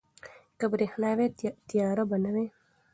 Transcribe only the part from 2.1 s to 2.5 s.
نه وي.